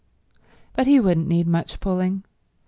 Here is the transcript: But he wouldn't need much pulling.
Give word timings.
But 0.75 0.87
he 0.87 0.99
wouldn't 0.99 1.27
need 1.27 1.45
much 1.45 1.79
pulling. 1.79 2.23